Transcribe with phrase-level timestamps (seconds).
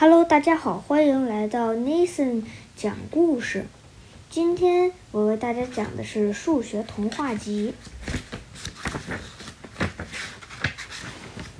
[0.00, 2.44] Hello，大家好，欢迎来到 Nathan
[2.76, 3.66] 讲故事。
[4.30, 7.74] 今天我为大家讲的是数学童话集。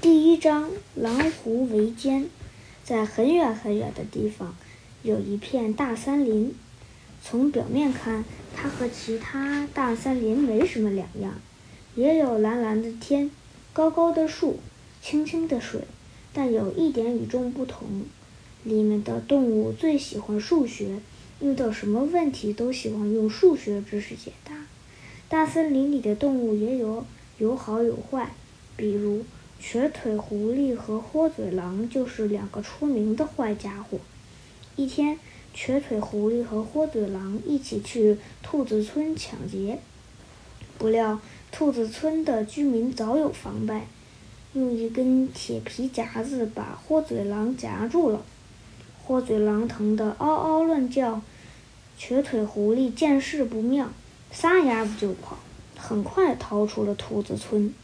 [0.00, 2.24] 第一章：狼狐围歼。
[2.82, 4.56] 在很远很远的地方，
[5.04, 6.52] 有一片大森林。
[7.22, 8.24] 从表面看，
[8.56, 11.34] 它和其他大森林没什么两样，
[11.94, 13.30] 也有蓝蓝的天，
[13.72, 14.58] 高高的树，
[15.00, 15.82] 清清的水，
[16.32, 17.86] 但有一点与众不同。
[18.64, 20.98] 里面的动物最喜欢数学，
[21.40, 24.66] 遇到什么问题都喜欢用数学知识解答。
[25.28, 27.04] 大森林里的动物也有
[27.38, 28.32] 有好有坏，
[28.76, 29.22] 比如
[29.60, 33.98] 瘸腿狐狸和豁嘴狼就是两个出名的坏家伙。
[34.76, 35.18] 一天，
[35.52, 39.78] 瘸腿狐狸和豁嘴狼一起去兔子村抢劫，
[40.78, 41.20] 不料
[41.52, 43.82] 兔子村的居民早有防备，
[44.54, 48.24] 用一根铁皮夹子把豁嘴狼夹住了。
[49.06, 51.20] 豁嘴狼疼得嗷嗷乱叫，
[51.98, 53.90] 瘸腿狐狸见势不妙，
[54.32, 55.36] 撒丫子就跑，
[55.76, 57.74] 很快逃出了兔子村。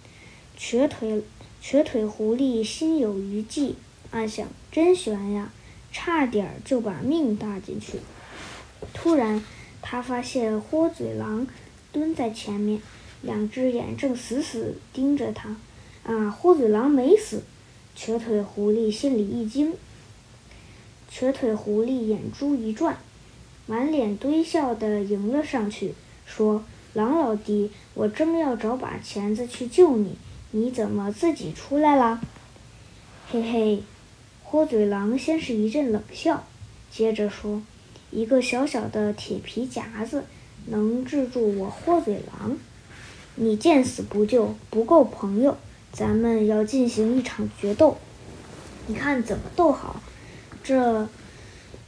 [0.56, 1.22] 瘸腿
[1.60, 3.74] 瘸腿狐狸心有余悸，
[4.10, 5.52] 暗想：真悬呀，
[5.92, 7.98] 差点就把命搭进去。
[8.94, 9.44] 突然，
[9.82, 11.46] 他发现豁嘴狼
[11.92, 12.80] 蹲在前面，
[13.20, 15.54] 两只眼正死死盯着他。
[16.02, 17.42] 啊，豁嘴狼没死！
[17.94, 19.74] 瘸腿狐狸心里一惊。
[21.11, 22.97] 瘸腿狐狸眼珠一转，
[23.66, 25.94] 满脸堆笑地迎了上去，
[26.25, 26.62] 说
[26.94, 30.16] ：“狼老弟，我正要找把钳子去救你，
[30.53, 32.20] 你怎么自己出来了？”
[33.28, 33.83] 嘿嘿，
[34.44, 36.44] 豁嘴狼先是一阵冷笑，
[36.92, 37.61] 接着说
[38.12, 40.25] ：“一个小小的铁皮夹子
[40.66, 42.56] 能制住我豁嘴狼？
[43.34, 45.56] 你见死不救，不够朋友！
[45.92, 47.97] 咱们要进行一场决斗，
[48.86, 50.00] 你看怎么斗好？”
[50.70, 51.08] 这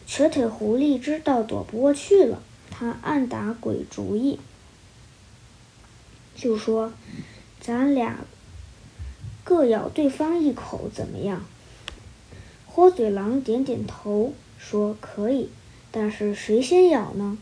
[0.09, 4.41] 瘸腿狐狸知道躲不过去了，他暗打鬼主意，
[6.35, 6.93] 就说
[7.63, 8.25] ：“咱俩
[9.45, 11.45] 各咬对方一口，怎么样？”
[12.67, 15.49] 豁嘴狼点点头，说：“可以，
[15.93, 17.39] 但是谁先咬呢？”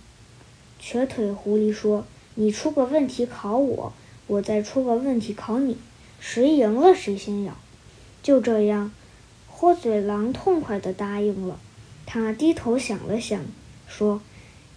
[0.78, 2.04] 瘸腿狐狸说
[2.36, 3.94] ：“你出个问题考我，
[4.26, 5.78] 我再出个问题考你，
[6.20, 7.56] 谁赢了谁先咬。”
[8.22, 8.92] 就这样。
[9.60, 11.60] 豁嘴狼痛快地答应了。
[12.06, 13.44] 他低头想了想，
[13.86, 14.22] 说：“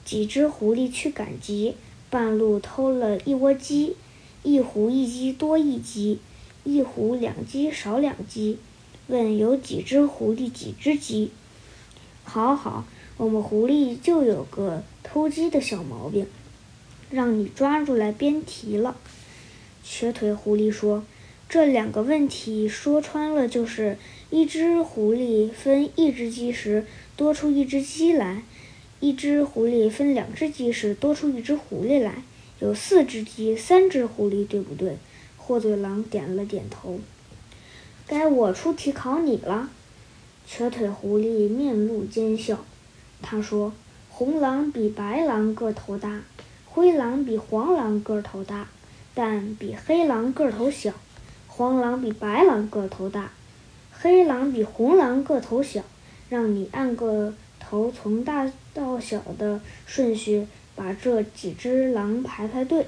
[0.03, 1.75] 几只狐狸去赶集，
[2.09, 3.95] 半路偷了一窝鸡，
[4.44, 6.19] 一狐一鸡多一鸡，
[6.66, 8.59] 一狐两鸡少两鸡。
[9.07, 11.31] 问有几只狐狸，几只鸡？
[12.25, 16.27] 好好，我们狐狸就有个偷鸡的小毛病，
[17.09, 18.97] 让你抓住来编题了。”
[19.81, 21.05] 瘸腿狐狸说。
[21.53, 23.96] 这两个问题说穿了就是：
[24.31, 28.41] 一只狐狸分一只鸡时多出一只鸡来，
[29.00, 32.24] 一只狐狸分两只鸡时多出一只狐狸来，
[32.59, 34.97] 有四只鸡，三只狐狸，对不对？
[35.38, 37.00] 豁嘴狼点了点头。
[38.08, 39.69] 该我出题考你了。
[40.47, 42.66] 瘸腿狐狸面露奸笑，
[43.22, 43.74] 他说
[44.09, 46.24] ：“红狼比白狼个头大，
[46.66, 48.69] 灰狼比黄狼个头大，
[49.13, 50.92] 但比黑狼个头小。”
[51.56, 53.31] 黄狼比白狼个头大，
[53.91, 55.84] 黑狼比红狼个头小。
[56.30, 62.88] 让你按个头从大到小的顺序把这几只狼排排队。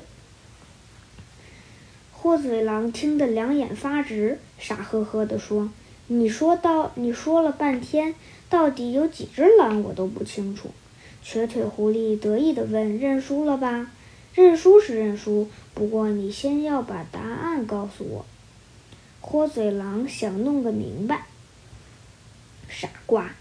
[2.12, 5.70] 豁嘴狼听得两眼发直，傻呵呵地说
[6.08, 8.16] ：“你说到你说了半天，
[8.50, 10.72] 到底有几只狼我都不清楚。”
[11.22, 13.92] 瘸腿狐狸得意地问：“认输了吧
[14.34, 18.26] ？”“认输是认输，不过你先要把答案告诉我。”
[19.28, 21.26] 豁嘴狼想弄个明白，
[22.70, 23.32] 傻瓜！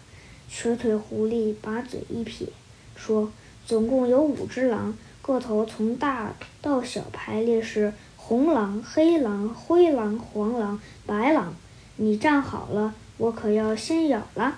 [0.48, 2.48] 瘸腿狐狸把嘴一撇，
[2.96, 3.30] 说
[3.66, 11.54] ：“总共有五只狼，个头从大到小排列是红狼、黑狼、灰狼、黄狼、白狼。
[11.96, 14.56] 你站好了，我可要先咬了。”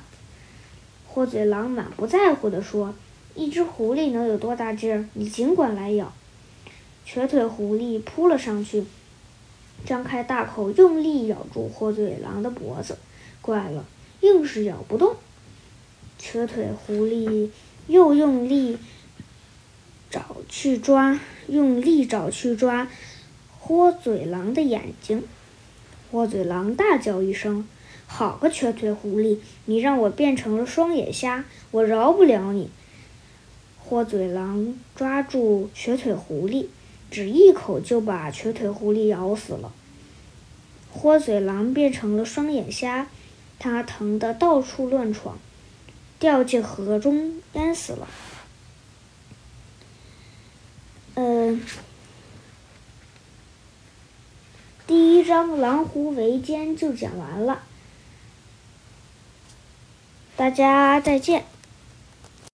[1.09, 2.95] 豁嘴狼满不在乎地说
[3.35, 5.05] ：“一只狐狸能有多大劲儿？
[5.15, 6.13] 你尽管来咬。”
[7.05, 8.85] 瘸腿狐狸扑了上去。
[9.85, 12.99] 张开大口，用力咬住豁嘴狼的脖子。
[13.41, 13.85] 怪了，
[14.21, 15.17] 硬是咬不动。
[16.19, 17.51] 瘸腿狐狸
[17.87, 18.79] 又用力
[20.11, 22.89] 找去抓，用力找去抓
[23.59, 25.23] 豁嘴狼的眼睛。
[26.11, 27.69] 豁嘴狼大叫一声
[28.07, 29.39] ：“好个瘸腿狐狸！
[29.67, 32.71] 你让我变成了双眼瞎，我饶不了你！”
[33.79, 36.67] 豁嘴狼抓住瘸腿狐狸。
[37.11, 39.73] 只一口就把瘸腿狐狸咬死了。
[40.93, 43.09] 豁嘴狼变成了双眼瞎，
[43.59, 45.39] 他疼得到处乱闯，
[46.19, 48.09] 掉进河中淹死了。
[51.15, 51.63] 嗯，
[54.87, 57.63] 第一章《狼狐为奸》就讲完了，
[60.37, 61.45] 大家再见。